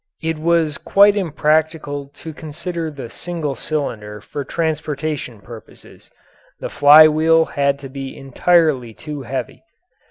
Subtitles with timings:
[0.23, 6.09] It was quite impractical to consider the single cylinder for transportation purposes
[6.59, 9.61] the fly wheel had to be entirely too heavy.